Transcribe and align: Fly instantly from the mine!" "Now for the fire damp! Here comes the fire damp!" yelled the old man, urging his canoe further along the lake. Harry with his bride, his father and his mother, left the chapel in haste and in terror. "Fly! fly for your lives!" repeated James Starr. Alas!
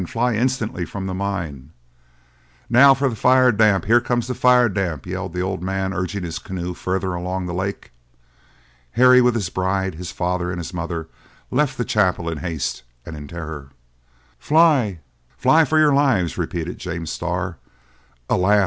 Fly 0.07 0.33
instantly 0.33 0.83
from 0.83 1.05
the 1.05 1.13
mine!" 1.13 1.69
"Now 2.71 2.95
for 2.95 3.07
the 3.07 3.15
fire 3.15 3.51
damp! 3.51 3.85
Here 3.85 4.01
comes 4.01 4.25
the 4.27 4.33
fire 4.33 4.67
damp!" 4.67 5.05
yelled 5.05 5.33
the 5.33 5.43
old 5.43 5.61
man, 5.61 5.93
urging 5.93 6.23
his 6.23 6.39
canoe 6.39 6.73
further 6.73 7.13
along 7.13 7.45
the 7.45 7.53
lake. 7.53 7.91
Harry 8.93 9.21
with 9.21 9.35
his 9.35 9.51
bride, 9.51 9.93
his 9.93 10.11
father 10.11 10.49
and 10.49 10.57
his 10.57 10.73
mother, 10.73 11.07
left 11.51 11.77
the 11.77 11.85
chapel 11.85 12.29
in 12.29 12.39
haste 12.39 12.81
and 13.05 13.15
in 13.15 13.27
terror. 13.27 13.69
"Fly! 14.39 15.01
fly 15.37 15.65
for 15.65 15.77
your 15.77 15.93
lives!" 15.93 16.35
repeated 16.35 16.79
James 16.79 17.11
Starr. 17.11 17.57
Alas! 18.27 18.59